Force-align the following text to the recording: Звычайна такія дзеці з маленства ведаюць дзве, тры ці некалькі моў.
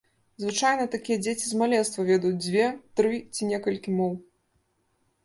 Звычайна 0.43 0.85
такія 0.95 1.17
дзеці 1.25 1.43
з 1.49 1.59
маленства 1.59 2.05
ведаюць 2.07 2.39
дзве, 2.45 2.65
тры 3.01 3.13
ці 3.33 3.41
некалькі 3.51 3.89
моў. 3.99 4.13